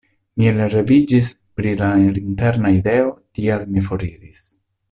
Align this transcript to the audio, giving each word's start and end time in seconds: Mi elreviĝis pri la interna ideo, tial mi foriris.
Mi 0.41 0.47
elreviĝis 0.51 1.29
pri 1.59 1.75
la 1.83 1.91
interna 2.13 2.75
ideo, 2.79 3.15
tial 3.41 3.71
mi 3.77 3.89
foriris. 3.91 4.45